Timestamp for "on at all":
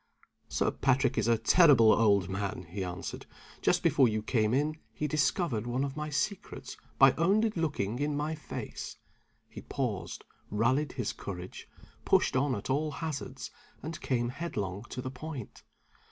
12.35-12.89